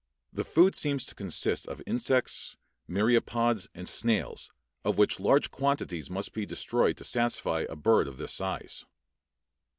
The 0.33 0.43
food 0.43 0.75
seems 0.75 1.05
to 1.05 1.13
consist 1.13 1.67
of 1.67 1.83
insects, 1.85 2.57
myriapods, 2.89 3.67
and 3.75 3.87
snails, 3.87 4.49
of 4.83 4.97
which 4.97 5.19
large 5.19 5.51
quantities 5.51 6.09
must 6.09 6.33
be 6.33 6.43
destroyed 6.43 6.97
to 6.97 7.03
satisfy 7.03 7.67
a 7.69 7.75
bird 7.75 8.07
of 8.07 8.17
this 8.17 8.33
size. 8.33 8.83